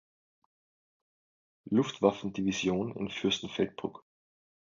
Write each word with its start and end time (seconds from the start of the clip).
Luftwaffendivision 1.69 2.95
in 2.95 3.11
Fürstenfeldbruck. 3.11 4.03